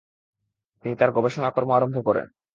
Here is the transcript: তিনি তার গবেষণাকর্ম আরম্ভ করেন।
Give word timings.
তিনি 0.85 0.93
তার 0.95 1.09
গবেষণাকর্ম 1.11 1.69
আরম্ভ 1.73 1.97
করেন। 2.07 2.27